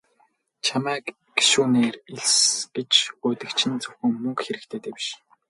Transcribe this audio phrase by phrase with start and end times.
[0.65, 1.05] Чамайг
[1.35, 2.35] гишүүнээр элс
[2.75, 5.07] гэж гуйдаг чинь зөвхөн мөнгө хэрэгтэйдээ биш.